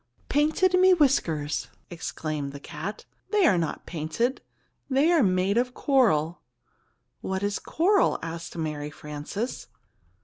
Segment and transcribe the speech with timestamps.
[0.29, 3.05] "Painted, me whiskers!" exclaimed the cat.
[3.29, 4.41] "They are not painted.
[4.89, 6.41] They are made of coral."
[7.19, 9.67] "What is coral?" asked Mary Frances.